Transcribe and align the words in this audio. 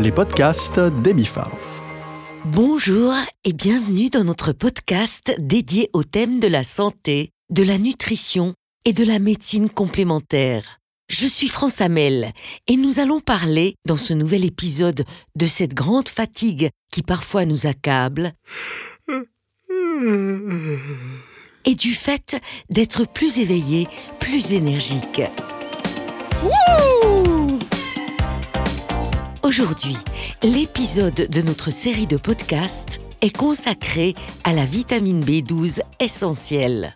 les 0.00 0.12
podcasts 0.12 0.78
d'Emifar. 0.78 1.50
Bonjour 2.44 3.12
et 3.44 3.52
bienvenue 3.52 4.10
dans 4.10 4.22
notre 4.22 4.52
podcast 4.52 5.34
dédié 5.38 5.90
au 5.92 6.04
thème 6.04 6.38
de 6.38 6.46
la 6.46 6.62
santé, 6.62 7.30
de 7.50 7.64
la 7.64 7.78
nutrition 7.78 8.54
et 8.84 8.92
de 8.92 9.04
la 9.04 9.18
médecine 9.18 9.68
complémentaire. 9.68 10.78
Je 11.08 11.26
suis 11.26 11.48
France 11.48 11.80
Hamel 11.80 12.32
et 12.68 12.76
nous 12.76 13.00
allons 13.00 13.20
parler 13.20 13.74
dans 13.86 13.96
ce 13.96 14.14
nouvel 14.14 14.44
épisode 14.44 15.04
de 15.34 15.46
cette 15.46 15.74
grande 15.74 16.08
fatigue 16.08 16.70
qui 16.92 17.02
parfois 17.02 17.44
nous 17.44 17.66
accable 17.66 18.34
et 21.64 21.74
du 21.74 21.92
fait 21.92 22.40
d'être 22.70 23.04
plus 23.12 23.38
éveillé, 23.38 23.88
plus 24.20 24.52
énergique. 24.52 25.22
Aujourd'hui, 29.48 29.96
l'épisode 30.42 31.14
de 31.14 31.40
notre 31.40 31.70
série 31.70 32.06
de 32.06 32.18
podcasts 32.18 33.00
est 33.22 33.34
consacré 33.34 34.14
à 34.44 34.52
la 34.52 34.66
vitamine 34.66 35.24
B12 35.24 35.80
essentielle. 36.00 36.94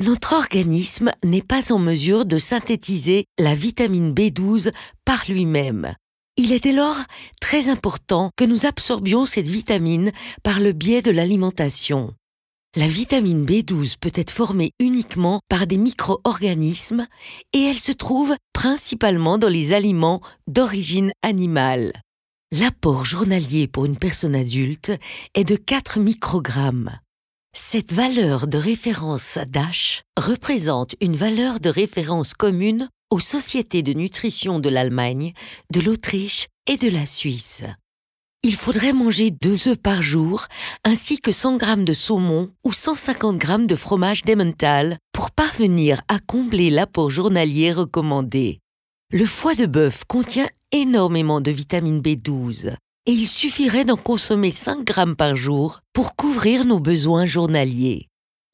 Notre 0.00 0.32
organisme 0.32 1.12
n'est 1.22 1.42
pas 1.42 1.70
en 1.70 1.78
mesure 1.78 2.24
de 2.24 2.38
synthétiser 2.38 3.26
la 3.38 3.54
vitamine 3.54 4.14
B12 4.14 4.72
par 5.04 5.24
lui-même. 5.28 5.92
Il 6.38 6.54
est 6.54 6.64
dès 6.64 6.72
lors 6.72 6.96
très 7.42 7.68
important 7.68 8.30
que 8.38 8.46
nous 8.46 8.64
absorbions 8.64 9.26
cette 9.26 9.48
vitamine 9.48 10.12
par 10.42 10.60
le 10.60 10.72
biais 10.72 11.02
de 11.02 11.10
l'alimentation. 11.10 12.14
La 12.76 12.86
vitamine 12.86 13.44
B12 13.44 13.96
peut 14.00 14.12
être 14.14 14.30
formée 14.30 14.74
uniquement 14.78 15.40
par 15.48 15.66
des 15.66 15.76
micro-organismes 15.76 17.08
et 17.52 17.62
elle 17.64 17.74
se 17.74 17.90
trouve 17.90 18.36
principalement 18.52 19.38
dans 19.38 19.48
les 19.48 19.72
aliments 19.72 20.20
d'origine 20.46 21.10
animale. 21.22 21.92
L'apport 22.52 23.04
journalier 23.04 23.66
pour 23.66 23.86
une 23.86 23.96
personne 23.96 24.36
adulte 24.36 24.92
est 25.34 25.42
de 25.42 25.56
4 25.56 25.98
microgrammes. 25.98 26.96
Cette 27.56 27.92
valeur 27.92 28.46
de 28.46 28.58
référence 28.58 29.36
DASH 29.48 30.02
représente 30.16 30.94
une 31.00 31.16
valeur 31.16 31.58
de 31.58 31.70
référence 31.70 32.34
commune 32.34 32.88
aux 33.10 33.18
sociétés 33.18 33.82
de 33.82 33.94
nutrition 33.94 34.60
de 34.60 34.68
l'Allemagne, 34.68 35.32
de 35.72 35.80
l'Autriche 35.80 36.46
et 36.68 36.76
de 36.76 36.88
la 36.88 37.04
Suisse. 37.04 37.64
Il 38.42 38.54
faudrait 38.54 38.94
manger 38.94 39.30
deux 39.30 39.68
œufs 39.68 39.76
par 39.76 40.00
jour, 40.00 40.46
ainsi 40.82 41.20
que 41.20 41.30
100 41.30 41.58
g 41.58 41.84
de 41.84 41.92
saumon 41.92 42.48
ou 42.64 42.72
150 42.72 43.38
g 43.38 43.66
de 43.66 43.74
fromage 43.74 44.22
d'Emmental 44.22 44.96
pour 45.12 45.30
parvenir 45.30 46.00
à 46.08 46.18
combler 46.20 46.70
l'apport 46.70 47.10
journalier 47.10 47.70
recommandé. 47.70 48.60
Le 49.12 49.26
foie 49.26 49.54
de 49.54 49.66
bœuf 49.66 50.04
contient 50.08 50.48
énormément 50.72 51.42
de 51.42 51.50
vitamine 51.50 52.00
B12 52.00 52.76
et 53.04 53.12
il 53.12 53.28
suffirait 53.28 53.84
d'en 53.84 53.98
consommer 53.98 54.52
5 54.52 54.90
g 54.90 55.14
par 55.18 55.36
jour 55.36 55.80
pour 55.92 56.16
couvrir 56.16 56.64
nos 56.64 56.80
besoins 56.80 57.26
journaliers. 57.26 58.06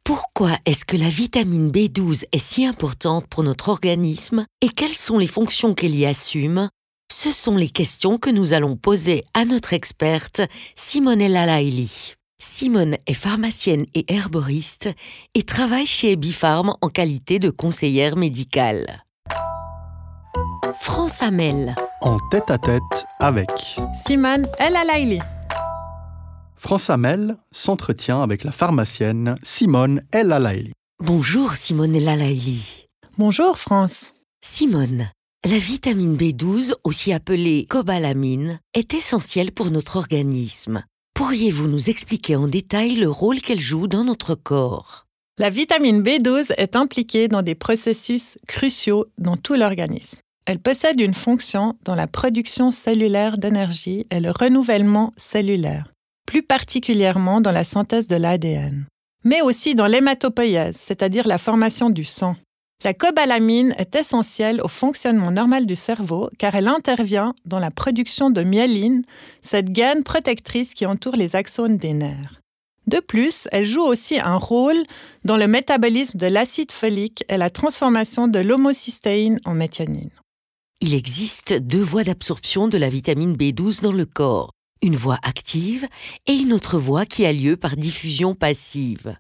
Pourquoi 0.03 0.59
est-ce 0.67 0.85
que 0.85 0.97
la 0.97 1.09
vitamine 1.09 1.71
B12 1.71 2.25
est 2.33 2.39
si 2.39 2.67
importante 2.67 3.29
pour 3.29 3.45
notre 3.45 3.69
organisme 3.69 4.47
et 4.63 4.69
quelles 4.69 4.97
sont 4.97 5.19
les 5.19 5.29
fonctions 5.29 5.75
qu'elle 5.75 5.95
y 5.95 6.07
assume? 6.07 6.71
Ce 7.17 7.31
sont 7.31 7.57
les 7.57 7.71
questions 7.71 8.19
que 8.19 8.29
nous 8.29 8.53
allons 8.53 8.77
poser 8.77 9.25
à 9.33 9.47
notre 9.47 9.73
experte 9.73 10.43
Simonella 10.75 11.47
Laili. 11.47 12.13
Simone 12.39 12.97
est 13.07 13.15
pharmacienne 13.15 13.87
et 13.95 14.13
herboriste 14.13 14.91
et 15.33 15.43
travaille 15.43 15.87
chez 15.87 16.13
Ebifarm 16.13 16.75
en 16.79 16.89
qualité 16.91 17.39
de 17.39 17.49
conseillère 17.49 18.17
médicale. 18.17 19.03
France 20.79 21.23
Amel. 21.23 21.75
En 22.03 22.19
tête 22.31 22.51
à 22.51 22.59
tête 22.59 22.83
avec 23.19 23.49
Simone 24.07 24.47
El 24.59 24.77
Alaili. 24.77 25.21
France 26.55 26.91
Hamel 26.91 27.39
s'entretient 27.51 28.21
avec 28.21 28.45
la 28.45 28.53
pharmacienne 28.53 29.37
Simone 29.43 30.03
El 30.13 30.33
Alaili. 30.33 30.73
Bonjour 31.03 31.55
Simone 31.55 31.97
El 31.97 32.11
Alaili. 32.11 32.89
Bonjour 33.17 33.57
France. 33.57 34.13
Simone, 34.43 35.11
la 35.47 35.59
vitamine 35.59 36.17
B12, 36.17 36.75
aussi 36.83 37.13
appelée 37.13 37.67
cobalamine, 37.67 38.59
est 38.75 38.95
essentielle 38.95 39.53
pour 39.53 39.71
notre 39.71 39.95
organisme. 39.95 40.83
Pourriez-vous 41.15 41.69
nous 41.69 41.89
expliquer 41.89 42.35
en 42.35 42.49
détail 42.49 42.97
le 42.97 43.09
rôle 43.09 43.41
qu'elle 43.41 43.61
joue 43.61 43.87
dans 43.87 44.03
notre 44.03 44.35
corps? 44.35 45.07
La 45.39 45.49
vitamine 45.49 46.03
B12 46.03 46.53
est 46.59 46.75
impliquée 46.75 47.29
dans 47.29 47.43
des 47.43 47.55
processus 47.55 48.39
cruciaux 48.49 49.07
dans 49.19 49.37
tout 49.37 49.55
l'organisme. 49.55 50.19
Elle 50.47 50.59
possède 50.59 51.01
une 51.01 51.15
fonction 51.15 51.79
dans 51.85 51.95
la 51.95 52.09
production 52.09 52.73
cellulaire 52.73 53.39
d'énergie 53.39 54.05
et 54.11 54.19
le 54.19 54.33
renouvellement 54.33 55.13
cellulaire, 55.17 55.93
plus 56.27 56.43
particulièrement 56.43 57.41
dans 57.41 57.53
la 57.53 57.63
synthèse 57.63 58.09
de 58.09 58.17
l'ADN, 58.17 58.87
mais 59.23 59.43
aussi 59.43 59.77
dans 59.77 59.87
l'hématopoïèse, 59.87 60.77
c'est-à-dire 60.83 61.29
la 61.29 61.39
formation 61.39 61.89
du 61.89 62.05
sang. 62.05 62.35
La 62.85 62.93
cobalamine 62.95 63.75
est 63.79 63.97
essentielle 63.97 64.61
au 64.61 64.69
fonctionnement 64.69 65.31
normal 65.31 65.67
du 65.67 65.77
cerveau 65.77 66.29
car 66.39 66.55
elle 66.55 66.69
intervient 66.69 67.35
dans 67.47 67.59
la 67.59 67.71
production 67.71 68.31
de 68.31 68.43
myéline, 68.43 69.03
cette 69.43 69.71
gaine 69.71 70.05
protectrice 70.05 70.75
qui 70.75 70.87
entoure 70.87 71.17
les 71.17 71.37
axones 71.37 71.79
des 71.79 71.95
nerfs. 71.95 72.41
De 72.87 73.01
plus, 73.01 73.49
elle 73.51 73.67
joue 73.67 73.83
aussi 73.83 74.21
un 74.21 74.37
rôle 74.37 74.81
dans 75.25 75.37
le 75.37 75.49
métabolisme 75.49 76.19
de 76.19 76.27
l'acide 76.27 76.71
folique 76.71 77.25
et 77.29 77.37
la 77.37 77.51
transformation 77.51 78.29
de 78.29 78.39
l'homocystéine 78.39 79.41
en 79.45 79.55
méthionine. 79.55 80.11
Il 80.81 80.95
existe 80.95 81.55
deux 81.55 81.83
voies 81.83 82.05
d'absorption 82.05 82.69
de 82.69 82.79
la 82.79 82.89
vitamine 82.89 83.35
B12 83.35 83.83
dans 83.83 83.93
le 83.93 84.05
corps, 84.05 84.53
une 84.83 84.95
voie 84.95 85.19
active 85.23 85.89
et 86.27 86.35
une 86.35 86.53
autre 86.53 86.79
voie 86.79 87.07
qui 87.07 87.25
a 87.25 87.33
lieu 87.33 87.57
par 87.57 87.77
diffusion 87.77 88.35
passive. 88.35 89.17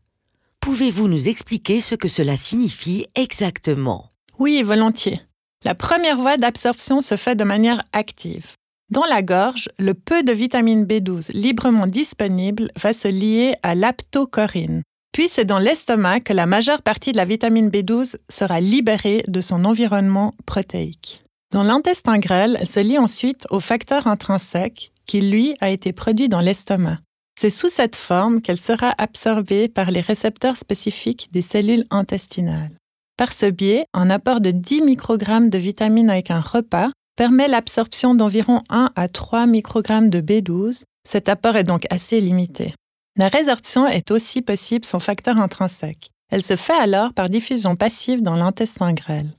Pouvez-vous 0.67 1.07
nous 1.07 1.29
expliquer 1.29 1.81
ce 1.81 1.95
que 1.95 2.09
cela 2.09 2.37
signifie 2.37 3.07
exactement? 3.15 4.11
Oui, 4.41 4.65
volontiers. 4.65 5.21
La 5.65 5.77
première 5.77 6.17
voie 6.17 6.39
d'absorption 6.39 7.01
se 7.01 7.17
fait 7.17 7.37
de 7.37 7.45
manière 7.45 7.85
active. 7.93 8.55
Dans 8.91 9.05
la 9.05 9.23
gorge, 9.23 9.69
le 9.79 9.95
peu 9.95 10.25
de 10.25 10.33
vitamine 10.33 10.85
B12 10.85 11.31
librement 11.35 11.87
disponible 11.87 12.73
va 12.75 12.93
se 12.93 13.07
lier 13.07 13.55
à 13.63 13.77
l'aptocorine. 13.77 14.83
Puis 15.13 15.29
c'est 15.29 15.45
dans 15.45 15.61
l'estomac 15.61 16.19
que 16.19 16.33
la 16.33 16.47
majeure 16.47 16.83
partie 16.83 17.13
de 17.13 17.17
la 17.17 17.27
vitamine 17.27 17.71
B12 17.71 18.17
sera 18.29 18.61
libérée 18.61 19.23
de 19.29 19.41
son 19.41 19.65
environnement 19.65 20.35
protéique. 20.47 21.23
Dans 21.53 21.63
l'intestin 21.63 22.19
grêle, 22.19 22.59
se 22.67 22.81
lie 22.81 22.99
ensuite 22.99 23.47
au 23.51 23.61
facteur 23.61 24.09
intrinsèque 24.09 24.91
qui, 25.07 25.21
lui, 25.21 25.55
a 25.61 25.71
été 25.71 25.93
produit 25.93 26.29
dans 26.29 26.41
l'estomac. 26.41 26.99
C'est 27.39 27.51
sous 27.51 27.69
cette 27.69 27.97
forme 27.97 28.41
qu'elle 28.41 28.59
sera 28.59 28.95
absorbée 28.97 29.69
par 29.69 29.91
les 29.91 30.01
récepteurs 30.01 30.57
spécifiques 30.57 31.29
des 31.33 31.43
cellules 31.43 31.87
intestinales. 31.91 32.73
Par 33.19 33.33
ce 33.33 33.47
biais, 33.47 33.85
un 33.93 34.09
apport 34.09 34.41
de 34.41 34.51
10 34.51 34.83
microgrammes 34.83 35.51
de 35.51 35.59
vitamine 35.59 36.11
avec 36.11 36.31
un 36.31 36.41
repas 36.41 36.91
permet 37.17 37.49
l'absorption 37.49 38.15
d'environ 38.15 38.63
1 38.71 38.91
à 38.95 39.09
3 39.09 39.47
microgrammes 39.47 40.11
de 40.11 40.21
B12. 40.21 40.85
Cet 41.09 41.29
apport 41.29 41.57
est 41.57 41.65
donc 41.65 41.87
assez 41.91 42.21
limité. 42.21 42.75
La 43.17 43.29
résorption 43.29 43.87
est 43.87 44.11
aussi 44.11 44.43
possible 44.43 44.85
sans 44.85 44.99
facteur 44.99 45.39
intrinsèque. 45.39 46.11
Elle 46.31 46.43
se 46.43 46.57
fait 46.57 46.75
alors 46.75 47.15
par 47.15 47.29
diffusion 47.29 47.77
passive 47.77 48.23
dans 48.23 48.35
l'intestin 48.35 48.93
grêle. 48.93 49.31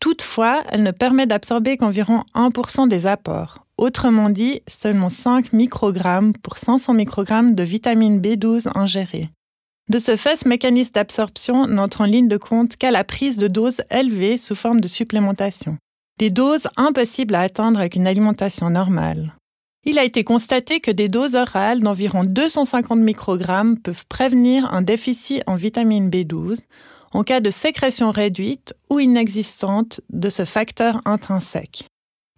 Toutefois, 0.00 0.64
elle 0.68 0.82
ne 0.82 0.90
permet 0.90 1.26
d'absorber 1.26 1.76
qu'environ 1.76 2.24
1% 2.34 2.88
des 2.88 3.06
apports. 3.06 3.61
Autrement 3.78 4.30
dit, 4.30 4.60
seulement 4.68 5.08
5 5.08 5.52
microgrammes 5.52 6.32
pour 6.34 6.58
500 6.58 6.94
microgrammes 6.94 7.54
de 7.54 7.62
vitamine 7.62 8.20
B12 8.20 8.68
ingérée. 8.76 9.30
De 9.88 9.98
ce 9.98 10.16
fait, 10.16 10.36
ce 10.36 10.48
mécanisme 10.48 10.92
d'absorption 10.92 11.66
n'entre 11.66 12.02
en 12.02 12.04
ligne 12.04 12.28
de 12.28 12.36
compte 12.36 12.76
qu'à 12.76 12.90
la 12.90 13.04
prise 13.04 13.38
de 13.38 13.48
doses 13.48 13.82
élevées 13.90 14.38
sous 14.38 14.54
forme 14.54 14.80
de 14.80 14.88
supplémentation. 14.88 15.76
Des 16.18 16.30
doses 16.30 16.68
impossibles 16.76 17.34
à 17.34 17.40
atteindre 17.40 17.80
avec 17.80 17.96
une 17.96 18.06
alimentation 18.06 18.70
normale. 18.70 19.34
Il 19.84 19.98
a 19.98 20.04
été 20.04 20.22
constaté 20.22 20.78
que 20.78 20.92
des 20.92 21.08
doses 21.08 21.34
orales 21.34 21.80
d'environ 21.80 22.22
250 22.22 23.00
microgrammes 23.00 23.78
peuvent 23.78 24.06
prévenir 24.08 24.72
un 24.72 24.82
déficit 24.82 25.42
en 25.48 25.56
vitamine 25.56 26.08
B12 26.08 26.60
en 27.12 27.24
cas 27.24 27.40
de 27.40 27.50
sécrétion 27.50 28.10
réduite 28.10 28.74
ou 28.90 29.00
inexistante 29.00 30.00
de 30.10 30.28
ce 30.28 30.44
facteur 30.44 31.00
intrinsèque. 31.04 31.84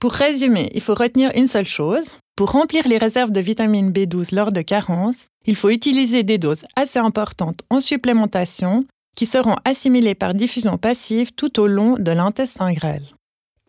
Pour 0.04 0.12
résumer, 0.12 0.70
il 0.74 0.82
faut 0.82 0.92
retenir 0.92 1.30
une 1.34 1.46
seule 1.46 1.64
chose. 1.64 2.18
Pour 2.36 2.50
remplir 2.50 2.86
les 2.86 2.98
réserves 2.98 3.30
de 3.30 3.40
vitamine 3.40 3.90
B12 3.90 4.34
lors 4.34 4.52
de 4.52 4.60
carence, 4.60 5.28
il 5.46 5.56
faut 5.56 5.70
utiliser 5.70 6.22
des 6.22 6.36
doses 6.36 6.66
assez 6.76 6.98
importantes 6.98 7.62
en 7.70 7.80
supplémentation 7.80 8.84
qui 9.16 9.24
seront 9.24 9.56
assimilées 9.64 10.14
par 10.14 10.34
diffusion 10.34 10.76
passive 10.76 11.32
tout 11.32 11.58
au 11.58 11.66
long 11.66 11.94
de 11.98 12.10
l'intestin 12.10 12.74
grêle. 12.74 13.06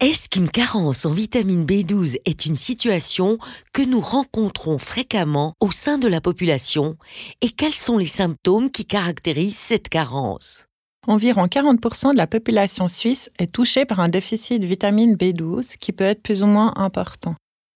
Est-ce 0.02 0.28
qu'une 0.28 0.50
carence 0.50 1.06
en 1.06 1.12
vitamine 1.12 1.66
B12 1.66 2.18
est 2.26 2.46
une 2.46 2.58
situation 2.58 3.38
que 3.72 3.84
nous 3.84 4.02
rencontrons 4.02 4.78
fréquemment 4.78 5.54
au 5.62 5.72
sein 5.72 5.98
de 5.98 6.10
la 6.10 6.20
population? 6.20 6.98
Et 7.42 7.50
quels 7.50 7.72
sont 7.72 7.98
les 7.98 8.08
symptômes 8.08 8.72
qui 8.72 8.84
caractérisent 8.84 9.56
cette 9.56 9.88
carence? 9.88 10.66
Environ 11.08 11.46
40% 11.46 12.14
de 12.14 12.18
la 12.18 12.26
population 12.26 12.88
suisse 12.88 13.30
est 13.38 13.52
touchée 13.52 13.86
par 13.86 14.00
un 14.00 14.10
déficit 14.10 14.60
de 14.60 14.66
vitamine 14.66 15.16
B12 15.16 15.78
qui 15.78 15.92
peut 15.92 16.04
être 16.04 16.24
plus 16.24 16.42
ou 16.42 16.48
moins 16.48 16.74
important. 16.76 17.36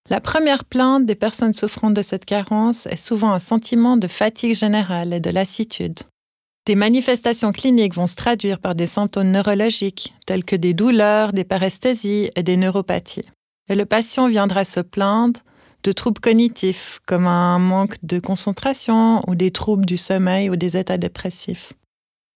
La 0.09 0.19
première 0.19 0.65
plainte 0.65 1.05
des 1.05 1.13
personnes 1.13 1.53
souffrant 1.53 1.91
de 1.91 2.01
cette 2.01 2.25
carence 2.25 2.87
est 2.87 2.97
souvent 2.97 3.31
un 3.31 3.39
sentiment 3.39 3.97
de 3.97 4.07
fatigue 4.07 4.55
générale 4.55 5.13
et 5.13 5.19
de 5.19 5.29
lassitude. 5.29 5.99
Des 6.65 6.73
manifestations 6.73 7.51
cliniques 7.51 7.93
vont 7.93 8.07
se 8.07 8.15
traduire 8.15 8.59
par 8.59 8.73
des 8.73 8.87
symptômes 8.87 9.29
neurologiques, 9.29 10.15
tels 10.25 10.43
que 10.43 10.55
des 10.55 10.73
douleurs, 10.73 11.31
des 11.31 11.43
paresthésies 11.43 12.31
et 12.35 12.43
des 12.43 12.57
neuropathies. 12.57 13.29
Et 13.69 13.75
le 13.75 13.85
patient 13.85 14.27
viendra 14.27 14.65
se 14.65 14.79
plaindre 14.79 15.41
de 15.83 15.91
troubles 15.91 16.19
cognitifs, 16.19 16.99
comme 17.05 17.27
un 17.27 17.59
manque 17.59 17.95
de 18.03 18.19
concentration 18.19 19.23
ou 19.27 19.35
des 19.35 19.51
troubles 19.51 19.85
du 19.85 19.97
sommeil 19.97 20.49
ou 20.49 20.55
des 20.55 20.75
états 20.75 20.97
dépressifs. 20.97 21.73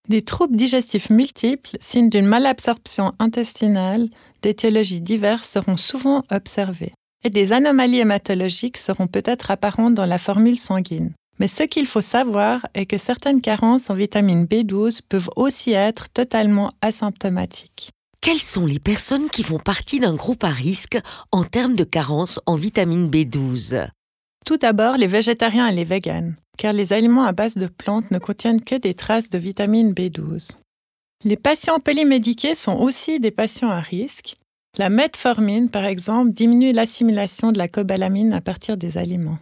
Des 0.08 0.20
troubles 0.20 0.56
digestifs 0.56 1.08
multiples, 1.08 1.76
signes 1.80 2.10
d'une 2.10 2.26
malabsorption 2.26 3.12
intestinale, 3.18 4.10
d'étiologies 4.42 5.00
diverses 5.00 5.48
seront 5.48 5.78
souvent 5.78 6.22
observés. 6.30 6.92
Et 7.24 7.30
des 7.30 7.54
anomalies 7.54 8.00
hématologiques 8.00 8.76
seront 8.76 9.06
peut-être 9.06 9.50
apparentes 9.50 9.94
dans 9.94 10.04
la 10.04 10.18
formule 10.18 10.58
sanguine. 10.58 11.14
Mais 11.38 11.48
ce 11.48 11.62
qu'il 11.62 11.86
faut 11.86 12.02
savoir 12.02 12.66
est 12.74 12.84
que 12.84 12.98
certaines 12.98 13.40
carences 13.40 13.88
en 13.88 13.94
vitamine 13.94 14.44
B12 14.44 15.00
peuvent 15.08 15.30
aussi 15.36 15.72
être 15.72 16.10
totalement 16.10 16.70
asymptomatiques. 16.82 17.90
Quelles 18.20 18.36
sont 18.36 18.66
les 18.66 18.78
personnes 18.78 19.30
qui 19.30 19.42
font 19.42 19.58
partie 19.58 20.00
d'un 20.00 20.14
groupe 20.14 20.44
à 20.44 20.50
risque 20.50 20.98
en 21.32 21.44
termes 21.44 21.76
de 21.76 21.84
carence 21.84 22.40
en 22.44 22.56
vitamine 22.56 23.08
B12 23.08 23.88
Tout 24.44 24.58
d'abord, 24.58 24.96
les 24.96 25.06
végétariens 25.06 25.66
et 25.68 25.74
les 25.74 25.84
véganes, 25.84 26.36
car 26.56 26.72
les 26.72 26.92
aliments 26.92 27.24
à 27.24 27.32
base 27.32 27.56
de 27.56 27.66
plantes 27.66 28.10
ne 28.10 28.18
contiennent 28.18 28.62
que 28.62 28.76
des 28.76 28.94
traces 28.94 29.30
de 29.30 29.38
vitamine 29.38 29.92
B12. 29.92 30.50
Les 31.24 31.36
patients 31.36 31.80
polymédiqués 31.80 32.54
sont 32.54 32.76
aussi 32.76 33.20
des 33.20 33.30
patients 33.30 33.70
à 33.70 33.80
risque. 33.80 34.34
La 34.76 34.90
metformine, 34.90 35.70
par 35.70 35.84
exemple, 35.84 36.32
diminue 36.32 36.72
l'assimilation 36.72 37.52
de 37.52 37.58
la 37.58 37.68
cobalamine 37.68 38.32
à 38.32 38.40
partir 38.40 38.76
des 38.76 38.98
aliments. 38.98 39.38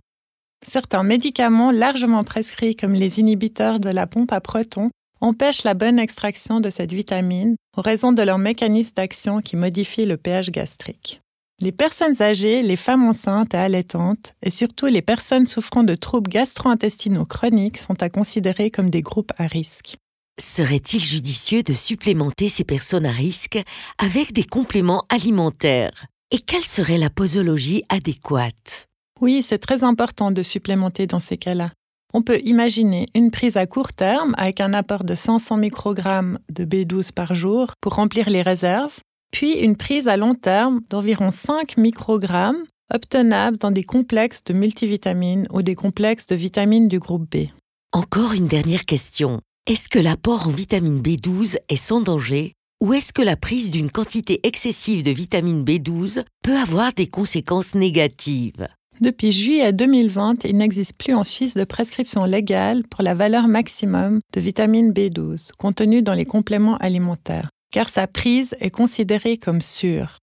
Certains 0.66 1.02
médicaments 1.02 1.72
largement 1.72 2.22
prescrits 2.22 2.76
comme 2.76 2.92
les 2.92 3.18
inhibiteurs 3.18 3.80
de 3.80 3.88
la 3.88 4.06
pompe 4.06 4.32
à 4.32 4.40
protons 4.40 4.90
empêchent 5.20 5.64
la 5.64 5.74
bonne 5.74 5.98
extraction 5.98 6.60
de 6.60 6.70
cette 6.70 6.92
vitamine 6.92 7.56
en 7.76 7.80
raison 7.80 8.12
de 8.12 8.22
leur 8.22 8.38
mécanisme 8.38 8.94
d'action 8.94 9.40
qui 9.40 9.56
modifie 9.56 10.04
le 10.04 10.16
pH 10.16 10.50
gastrique. 10.50 11.21
Les 11.62 11.70
personnes 11.70 12.20
âgées, 12.20 12.60
les 12.60 12.74
femmes 12.74 13.06
enceintes 13.06 13.54
et 13.54 13.56
allaitantes, 13.56 14.34
et 14.42 14.50
surtout 14.50 14.86
les 14.86 15.00
personnes 15.00 15.46
souffrant 15.46 15.84
de 15.84 15.94
troubles 15.94 16.28
gastro-intestinaux 16.28 17.24
chroniques 17.24 17.78
sont 17.78 18.02
à 18.02 18.08
considérer 18.08 18.72
comme 18.72 18.90
des 18.90 19.00
groupes 19.00 19.30
à 19.38 19.46
risque. 19.46 19.94
Serait-il 20.40 21.00
judicieux 21.00 21.62
de 21.62 21.72
supplémenter 21.72 22.48
ces 22.48 22.64
personnes 22.64 23.06
à 23.06 23.12
risque 23.12 23.62
avec 23.98 24.32
des 24.32 24.42
compléments 24.42 25.04
alimentaires? 25.08 26.06
Et 26.32 26.40
quelle 26.40 26.64
serait 26.64 26.98
la 26.98 27.10
posologie 27.10 27.84
adéquate? 27.88 28.88
Oui, 29.20 29.40
c'est 29.40 29.58
très 29.58 29.84
important 29.84 30.32
de 30.32 30.42
supplémenter 30.42 31.06
dans 31.06 31.20
ces 31.20 31.36
cas-là. 31.36 31.70
On 32.12 32.22
peut 32.22 32.40
imaginer 32.42 33.08
une 33.14 33.30
prise 33.30 33.56
à 33.56 33.66
court 33.66 33.92
terme 33.92 34.34
avec 34.36 34.60
un 34.60 34.72
apport 34.72 35.04
de 35.04 35.14
500 35.14 35.58
microgrammes 35.58 36.40
de 36.50 36.64
B12 36.64 37.12
par 37.12 37.36
jour 37.36 37.74
pour 37.80 37.94
remplir 37.94 38.30
les 38.30 38.42
réserves, 38.42 38.98
puis 39.32 39.54
une 39.54 39.76
prise 39.76 40.06
à 40.06 40.16
long 40.16 40.36
terme 40.36 40.82
d'environ 40.88 41.32
5 41.32 41.76
microgrammes 41.76 42.62
obtenable 42.94 43.58
dans 43.58 43.70
des 43.70 43.82
complexes 43.82 44.44
de 44.44 44.52
multivitamines 44.52 45.48
ou 45.50 45.62
des 45.62 45.74
complexes 45.74 46.26
de 46.28 46.36
vitamines 46.36 46.88
du 46.88 47.00
groupe 47.00 47.28
B. 47.30 47.48
Encore 47.92 48.34
une 48.34 48.46
dernière 48.46 48.84
question. 48.84 49.40
Est-ce 49.66 49.88
que 49.88 49.98
l'apport 49.98 50.46
en 50.46 50.50
vitamine 50.50 51.00
B12 51.00 51.56
est 51.68 51.76
sans 51.76 52.00
danger 52.00 52.52
ou 52.82 52.94
est-ce 52.94 53.12
que 53.12 53.22
la 53.22 53.36
prise 53.36 53.70
d'une 53.70 53.92
quantité 53.92 54.40
excessive 54.42 55.04
de 55.04 55.12
vitamine 55.12 55.62
B12 55.62 56.24
peut 56.42 56.56
avoir 56.56 56.92
des 56.92 57.06
conséquences 57.06 57.76
négatives? 57.76 58.66
Depuis 59.00 59.30
juillet 59.30 59.72
2020, 59.72 60.44
il 60.44 60.56
n'existe 60.56 60.96
plus 60.96 61.14
en 61.14 61.22
Suisse 61.22 61.54
de 61.54 61.62
prescription 61.62 62.24
légale 62.24 62.82
pour 62.90 63.04
la 63.04 63.14
valeur 63.14 63.46
maximum 63.46 64.20
de 64.32 64.40
vitamine 64.40 64.92
B12 64.92 65.52
contenue 65.56 66.02
dans 66.02 66.14
les 66.14 66.24
compléments 66.24 66.76
alimentaires, 66.78 67.50
car 67.72 67.88
sa 67.88 68.06
prise 68.06 68.54
est 68.60 68.70
considérée 68.70 69.38
comme 69.38 69.60
sûre. 69.60 70.18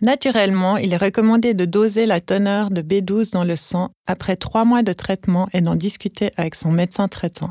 Naturellement, 0.00 0.76
il 0.76 0.92
est 0.92 0.98
recommandé 0.98 1.54
de 1.54 1.64
doser 1.64 2.06
la 2.06 2.20
teneur 2.20 2.70
de 2.70 2.82
B12 2.82 3.32
dans 3.32 3.44
le 3.44 3.56
sang 3.56 3.90
après 4.06 4.36
trois 4.36 4.64
mois 4.64 4.82
de 4.82 4.92
traitement 4.92 5.48
et 5.52 5.60
d'en 5.60 5.76
discuter 5.76 6.32
avec 6.36 6.54
son 6.54 6.72
médecin 6.72 7.08
traitant. 7.08 7.48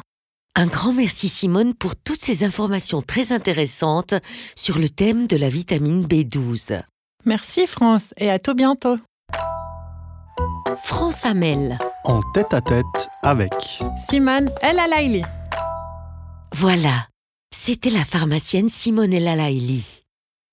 Un 0.56 0.68
grand 0.68 0.94
merci 0.94 1.30
Simone 1.30 1.74
pour 1.74 1.96
toutes 1.96 2.22
ces 2.22 2.44
informations 2.44 3.02
très 3.02 3.32
intéressantes 3.32 4.14
sur 4.56 4.78
le 4.78 4.88
thème 4.88 5.26
de 5.26 5.36
la 5.36 5.50
vitamine 5.50 6.06
B12. 6.06 6.82
Merci 7.26 7.66
France 7.66 8.14
et 8.18 8.30
à 8.30 8.38
tout 8.38 8.54
bientôt. 8.54 8.98
France 10.84 11.26
Amel. 11.26 11.78
En 12.04 12.22
tête 12.34 12.54
à 12.54 12.62
tête 12.62 12.84
avec 13.24 13.54
Simone 14.10 14.52
El 14.62 14.78
Alaili. 14.78 15.24
Voilà, 16.54 17.08
c'était 17.66 17.92
la 17.92 18.04
pharmacienne 18.04 18.68
Simone 18.68 19.14
El 19.14 19.26
Alaili. 19.26 20.02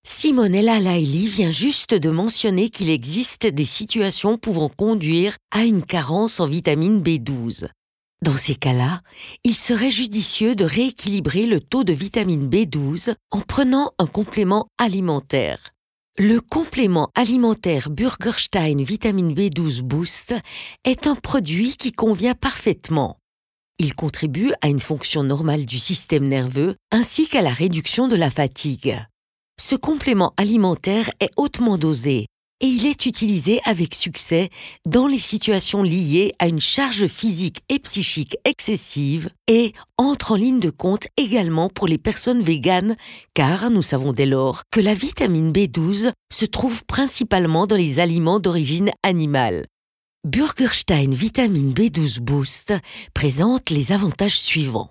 Simone 0.06 0.54
El 0.54 0.68
Alaili 0.68 1.26
vient 1.26 1.50
juste 1.50 1.92
de 1.92 2.08
mentionner 2.08 2.68
qu'il 2.68 2.88
existe 2.88 3.46
des 3.46 3.64
situations 3.64 4.38
pouvant 4.38 4.68
conduire 4.68 5.36
à 5.50 5.64
une 5.64 5.82
carence 5.82 6.38
en 6.38 6.46
vitamine 6.46 7.02
B12. 7.02 7.66
Dans 8.22 8.36
ces 8.36 8.54
cas-là, 8.54 9.00
il 9.42 9.56
serait 9.56 9.90
judicieux 9.90 10.54
de 10.54 10.64
rééquilibrer 10.64 11.46
le 11.46 11.58
taux 11.58 11.82
de 11.82 11.92
vitamine 11.92 12.48
B12 12.48 13.16
en 13.32 13.40
prenant 13.40 13.90
un 13.98 14.06
complément 14.06 14.68
alimentaire. 14.78 15.72
Le 16.16 16.40
complément 16.40 17.10
alimentaire 17.16 17.90
Burgerstein 17.90 18.84
Vitamine 18.84 19.34
B12 19.34 19.82
Boost 19.82 20.36
est 20.84 21.08
un 21.08 21.16
produit 21.16 21.76
qui 21.76 21.90
convient 21.90 22.36
parfaitement. 22.36 23.19
Il 23.82 23.94
contribue 23.94 24.52
à 24.60 24.68
une 24.68 24.78
fonction 24.78 25.22
normale 25.22 25.64
du 25.64 25.78
système 25.78 26.28
nerveux 26.28 26.76
ainsi 26.92 27.26
qu'à 27.26 27.40
la 27.40 27.48
réduction 27.48 28.08
de 28.08 28.14
la 28.14 28.28
fatigue. 28.28 29.02
Ce 29.58 29.74
complément 29.74 30.34
alimentaire 30.36 31.10
est 31.18 31.30
hautement 31.38 31.78
dosé 31.78 32.26
et 32.60 32.66
il 32.66 32.84
est 32.84 33.06
utilisé 33.06 33.58
avec 33.64 33.94
succès 33.94 34.50
dans 34.84 35.06
les 35.06 35.18
situations 35.18 35.82
liées 35.82 36.34
à 36.38 36.46
une 36.46 36.60
charge 36.60 37.06
physique 37.06 37.62
et 37.70 37.78
psychique 37.78 38.36
excessive 38.44 39.30
et 39.48 39.72
entre 39.96 40.32
en 40.32 40.36
ligne 40.36 40.60
de 40.60 40.68
compte 40.68 41.06
également 41.16 41.70
pour 41.70 41.88
les 41.88 41.96
personnes 41.96 42.42
véganes 42.42 42.96
car 43.32 43.70
nous 43.70 43.80
savons 43.80 44.12
dès 44.12 44.26
lors 44.26 44.64
que 44.70 44.80
la 44.80 44.92
vitamine 44.92 45.52
B12 45.52 46.12
se 46.30 46.44
trouve 46.44 46.84
principalement 46.84 47.66
dans 47.66 47.76
les 47.76 47.98
aliments 47.98 48.40
d'origine 48.40 48.90
animale. 49.02 49.64
Burgerstein 50.26 51.12
Vitamine 51.14 51.72
B12 51.72 52.20
Boost 52.20 52.74
présente 53.14 53.70
les 53.70 53.90
avantages 53.90 54.38
suivants. 54.38 54.90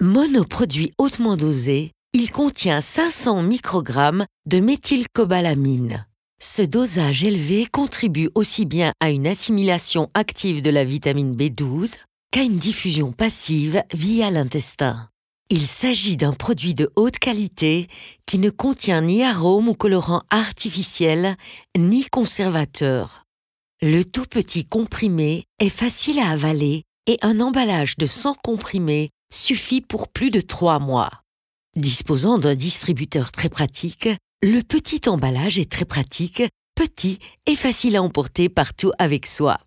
Monoproduit 0.00 0.94
hautement 0.96 1.36
dosé, 1.36 1.92
il 2.14 2.30
contient 2.30 2.80
500 2.80 3.42
microgrammes 3.42 4.24
de 4.46 4.60
méthylcobalamine. 4.60 6.06
Ce 6.42 6.62
dosage 6.62 7.22
élevé 7.22 7.66
contribue 7.70 8.30
aussi 8.34 8.64
bien 8.64 8.92
à 8.98 9.10
une 9.10 9.26
assimilation 9.26 10.08
active 10.14 10.62
de 10.62 10.70
la 10.70 10.86
vitamine 10.86 11.36
B12 11.36 11.96
qu'à 12.30 12.42
une 12.42 12.56
diffusion 12.56 13.12
passive 13.12 13.82
via 13.92 14.30
l'intestin. 14.30 15.10
Il 15.50 15.66
s'agit 15.66 16.16
d'un 16.16 16.32
produit 16.32 16.74
de 16.74 16.90
haute 16.96 17.18
qualité 17.18 17.88
qui 18.26 18.38
ne 18.38 18.48
contient 18.48 19.02
ni 19.02 19.22
arôme 19.22 19.68
ou 19.68 19.74
colorant 19.74 20.22
artificiel 20.30 21.36
ni 21.76 22.06
conservateur. 22.06 23.21
Le 23.84 24.04
tout 24.04 24.26
petit 24.30 24.64
comprimé 24.64 25.48
est 25.58 25.68
facile 25.68 26.20
à 26.20 26.30
avaler 26.30 26.84
et 27.08 27.18
un 27.22 27.40
emballage 27.40 27.96
de 27.96 28.06
100 28.06 28.34
comprimés 28.34 29.10
suffit 29.34 29.80
pour 29.80 30.06
plus 30.06 30.30
de 30.30 30.40
3 30.40 30.78
mois. 30.78 31.10
Disposant 31.74 32.38
d'un 32.38 32.54
distributeur 32.54 33.32
très 33.32 33.48
pratique, 33.48 34.08
le 34.40 34.62
petit 34.62 35.08
emballage 35.08 35.58
est 35.58 35.68
très 35.68 35.84
pratique, 35.84 36.44
petit 36.76 37.18
et 37.48 37.56
facile 37.56 37.96
à 37.96 38.04
emporter 38.04 38.48
partout 38.48 38.92
avec 39.00 39.26
soi. 39.26 39.58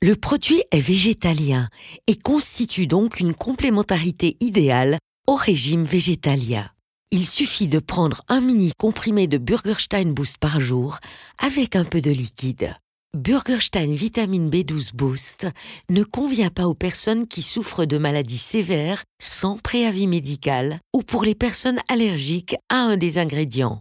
Le 0.00 0.16
produit 0.16 0.62
est 0.70 0.80
végétalien 0.80 1.68
et 2.06 2.16
constitue 2.16 2.86
donc 2.86 3.20
une 3.20 3.34
complémentarité 3.34 4.38
idéale 4.40 4.96
au 5.26 5.34
régime 5.34 5.82
végétalien. 5.82 6.66
Il 7.10 7.26
suffit 7.26 7.66
de 7.66 7.80
prendre 7.80 8.22
un 8.28 8.40
mini 8.40 8.72
comprimé 8.78 9.26
de 9.26 9.36
Burgerstein 9.36 10.14
Boost 10.14 10.38
par 10.38 10.58
jour 10.58 10.96
avec 11.36 11.76
un 11.76 11.84
peu 11.84 12.00
de 12.00 12.10
liquide. 12.10 12.74
Burgerstein 13.18 13.94
Vitamine 13.94 14.48
B12 14.48 14.94
Boost 14.94 15.48
ne 15.90 16.04
convient 16.04 16.50
pas 16.50 16.68
aux 16.68 16.74
personnes 16.74 17.26
qui 17.26 17.42
souffrent 17.42 17.84
de 17.84 17.98
maladies 17.98 18.38
sévères 18.38 19.02
sans 19.20 19.58
préavis 19.58 20.06
médical 20.06 20.78
ou 20.94 21.02
pour 21.02 21.24
les 21.24 21.34
personnes 21.34 21.80
allergiques 21.88 22.54
à 22.68 22.76
un 22.76 22.96
des 22.96 23.18
ingrédients. 23.18 23.80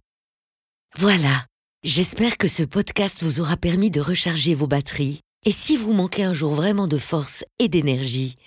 Voilà, 0.97 1.45
j'espère 1.83 2.37
que 2.37 2.47
ce 2.47 2.63
podcast 2.63 3.21
vous 3.21 3.39
aura 3.39 3.57
permis 3.57 3.91
de 3.91 4.01
recharger 4.01 4.55
vos 4.55 4.65
batteries. 4.65 5.19
Et 5.45 5.51
si 5.51 5.77
vous 5.77 5.93
manquez 5.93 6.23
un 6.23 6.33
jour 6.33 6.55
vraiment 6.55 6.87
de 6.87 6.97
force 6.97 7.45
et 7.59 7.67
d'énergie, 7.67 8.37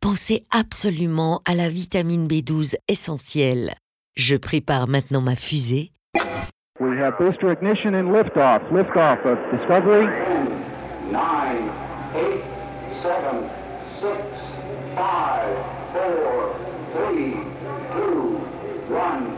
pensez 0.00 0.46
absolument 0.50 1.42
à 1.44 1.54
la 1.54 1.68
vitamine 1.68 2.26
B12 2.26 2.74
essentielle. 2.88 3.76
Je 4.16 4.34
prépare 4.34 4.88
maintenant 4.88 5.20
ma 5.20 5.36
fusée. 5.36 5.92
We 6.98 7.04
have 7.04 7.16
booster 7.16 7.52
ignition 7.52 7.94
and 7.94 8.08
liftoff. 8.10 8.60
Liftoff 8.72 9.24
of 9.24 9.38
Discovery. 9.52 10.04
nine, 11.12 11.70
eight, 12.16 12.42
seven, 13.00 13.44
six, 14.00 14.18
five, 14.96 15.54
four, 15.92 16.56
three, 16.92 17.34
two, 17.94 18.40
one, 18.90 19.28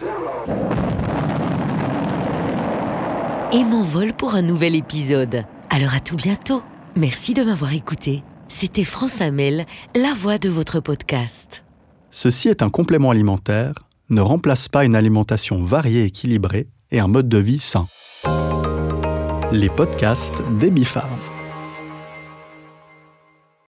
zero. 0.00 0.32
Et 3.52 3.62
m'envole 3.64 4.14
pour 4.14 4.34
un 4.34 4.40
nouvel 4.40 4.74
épisode. 4.74 5.44
Alors 5.68 5.94
à 5.94 6.00
tout 6.00 6.16
bientôt. 6.16 6.62
Merci 6.96 7.34
de 7.34 7.42
m'avoir 7.42 7.74
écouté. 7.74 8.22
C'était 8.48 8.84
France 8.84 9.20
Amel, 9.20 9.66
la 9.94 10.14
voix 10.14 10.38
de 10.38 10.48
votre 10.48 10.80
podcast. 10.80 11.62
Ceci 12.10 12.48
est 12.48 12.62
un 12.62 12.70
complément 12.70 13.10
alimentaire, 13.10 13.74
ne 14.08 14.22
remplace 14.22 14.68
pas 14.68 14.86
une 14.86 14.94
alimentation 14.94 15.62
variée 15.62 16.04
et 16.04 16.06
équilibrée 16.06 16.68
et 16.92 17.00
un 17.00 17.08
mode 17.08 17.28
de 17.28 17.38
vie 17.38 17.58
sain. 17.58 17.88
Les 19.50 19.68
podcasts 19.68 20.40
des 20.60 20.70
Bifarm. 20.70 21.31